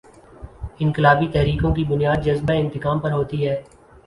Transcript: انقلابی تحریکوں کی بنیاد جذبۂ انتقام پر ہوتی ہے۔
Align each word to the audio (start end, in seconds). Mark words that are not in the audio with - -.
انقلابی 0.79 1.27
تحریکوں 1.27 1.73
کی 1.75 1.83
بنیاد 1.83 2.23
جذبۂ 2.23 2.53
انتقام 2.59 2.99
پر 2.99 3.11
ہوتی 3.11 3.47
ہے۔ 3.47 3.61